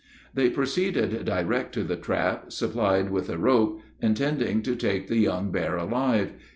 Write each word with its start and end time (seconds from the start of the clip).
"They 0.33 0.49
proceeded 0.49 1.25
direct 1.25 1.75
to 1.75 1.83
the 1.83 1.95
trap, 1.95 2.51
supplied 2.51 3.11
with 3.11 3.29
a 3.29 3.37
rope, 3.37 3.81
intending 4.01 4.63
to 4.63 4.75
take 4.75 5.05
the 5.09 5.19
young 5.19 5.51
bear 5.51 5.77
alive. 5.77 6.33